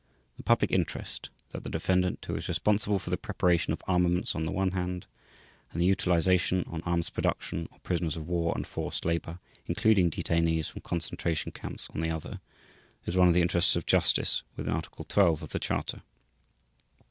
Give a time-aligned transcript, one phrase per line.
[0.37, 4.47] The public interest, that the defendant who is responsible for the preparation of armaments on
[4.47, 5.05] the one hand,
[5.71, 9.37] and the utilisation on arms production, of prisoners of war and forced labour,
[9.67, 12.41] including detainees from Concentration Camps on the other,
[13.05, 16.01] is one of "the interests of justice" within Article 12 of the Charter.